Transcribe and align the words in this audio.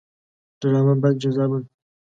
ډرامه 0.59 0.93
باید 1.01 1.17
جذابه 1.23 1.57
وي 1.61 1.67